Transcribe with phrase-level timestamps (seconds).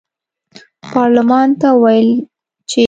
[0.91, 2.09] پارلمان ته وویل
[2.69, 2.79] چې